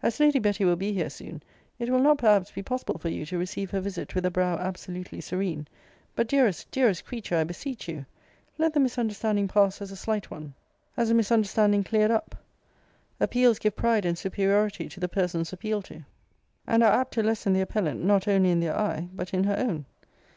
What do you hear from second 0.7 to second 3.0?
be here soon, it will not perhaps be possible